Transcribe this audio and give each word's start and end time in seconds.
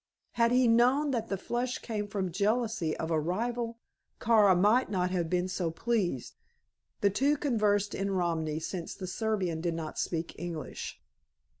Had 0.31 0.51
he 0.51 0.67
known 0.67 1.11
that 1.11 1.27
the 1.27 1.37
flush 1.37 1.77
came 1.77 2.07
from 2.07 2.31
jealousy 2.31 2.97
of 2.97 3.11
a 3.11 3.19
rival, 3.19 3.77
Kara 4.19 4.55
might 4.55 4.89
not 4.89 5.11
have 5.11 5.29
been 5.29 5.47
so 5.47 5.69
pleased. 5.69 6.33
The 7.01 7.11
two 7.11 7.37
conversed 7.37 7.93
in 7.93 8.09
Romany, 8.09 8.59
since 8.59 8.95
the 8.95 9.05
Servian 9.05 9.61
did 9.61 9.75
not 9.75 9.99
speak 9.99 10.33
English. 10.39 10.99